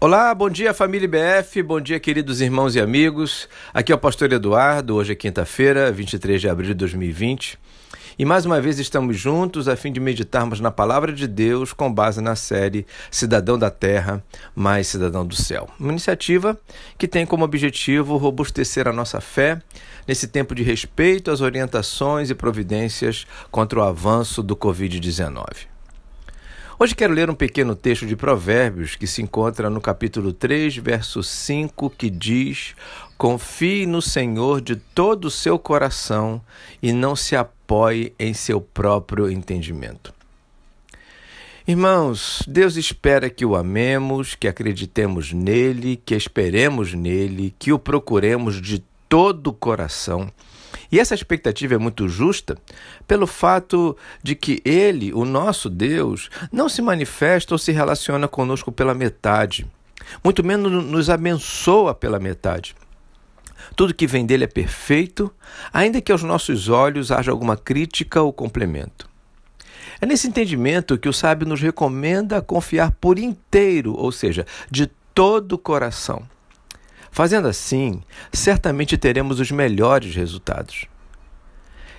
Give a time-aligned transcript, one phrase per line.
[0.00, 3.48] Olá, bom dia família IBF, bom dia queridos irmãos e amigos.
[3.74, 7.58] Aqui é o pastor Eduardo, hoje é quinta-feira, 23 de abril de 2020.
[8.16, 11.92] E mais uma vez estamos juntos a fim de meditarmos na palavra de Deus com
[11.92, 14.22] base na série Cidadão da Terra
[14.54, 15.68] mais Cidadão do Céu.
[15.80, 16.56] Uma iniciativa
[16.96, 19.60] que tem como objetivo robustecer a nossa fé
[20.06, 25.77] nesse tempo de respeito às orientações e providências contra o avanço do Covid-19.
[26.80, 31.24] Hoje quero ler um pequeno texto de Provérbios que se encontra no capítulo 3, verso
[31.24, 32.76] 5, que diz:
[33.16, 36.40] Confie no Senhor de todo o seu coração
[36.80, 40.14] e não se apoie em seu próprio entendimento.
[41.66, 48.62] Irmãos, Deus espera que o amemos, que acreditemos nele, que esperemos nele, que o procuremos
[48.62, 50.30] de todo o coração
[50.90, 52.56] e essa expectativa é muito justa
[53.06, 58.72] pelo fato de que Ele, o nosso Deus, não se manifesta ou se relaciona conosco
[58.72, 59.66] pela metade,
[60.24, 62.74] muito menos nos abençoa pela metade.
[63.76, 65.30] Tudo que vem dele é perfeito,
[65.72, 69.08] ainda que aos nossos olhos haja alguma crítica ou complemento.
[70.00, 75.54] É nesse entendimento que o sábio nos recomenda confiar por inteiro, ou seja, de todo
[75.54, 76.22] o coração.
[77.10, 80.86] Fazendo assim, certamente teremos os melhores resultados.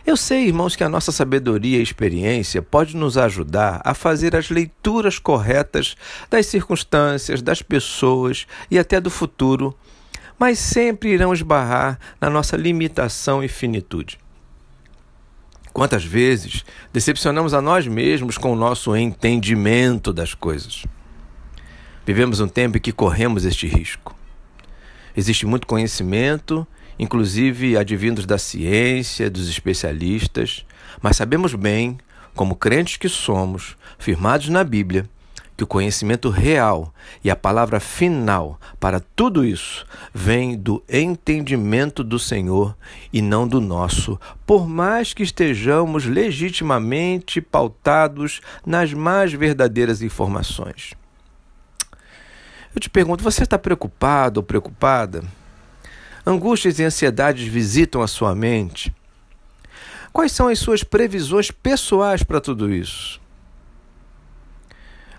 [0.05, 4.49] Eu sei, irmãos, que a nossa sabedoria e experiência pode nos ajudar a fazer as
[4.49, 5.95] leituras corretas
[6.29, 9.77] das circunstâncias, das pessoas e até do futuro,
[10.39, 14.17] mas sempre irão esbarrar na nossa limitação e finitude.
[15.71, 20.85] Quantas vezes decepcionamos a nós mesmos com o nosso entendimento das coisas?
[22.05, 24.18] Vivemos um tempo em que corremos este risco.
[25.15, 30.65] Existe muito conhecimento, inclusive advindos da ciência, dos especialistas,
[31.01, 31.97] mas sabemos bem,
[32.35, 35.09] como crentes que somos, firmados na Bíblia,
[35.59, 42.17] que o conhecimento real e a palavra final para tudo isso vem do entendimento do
[42.17, 42.77] Senhor
[43.11, 50.93] e não do nosso, por mais que estejamos legitimamente pautados nas mais verdadeiras informações.
[52.79, 55.21] Eu te pergunto, você está preocupado ou preocupada?
[56.25, 58.95] Angústias e ansiedades visitam a sua mente?
[60.13, 63.19] Quais são as suas previsões pessoais para tudo isso?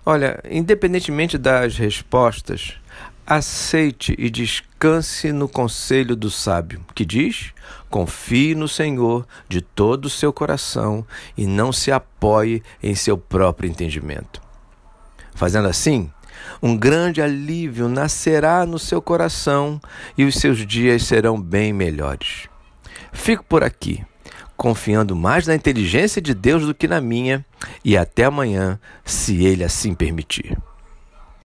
[0.03, 2.79] Olha, independentemente das respostas,
[3.27, 7.53] aceite e descanse no conselho do sábio, que diz:
[7.91, 11.05] confie no Senhor de todo o seu coração
[11.37, 14.41] e não se apoie em seu próprio entendimento.
[15.35, 16.11] Fazendo assim,
[16.61, 19.81] um grande alívio nascerá no seu coração
[20.17, 22.47] e os seus dias serão bem melhores.
[23.11, 24.03] Fico por aqui,
[24.55, 27.45] confiando mais na inteligência de Deus do que na minha,
[27.83, 30.57] e até amanhã, se Ele assim permitir.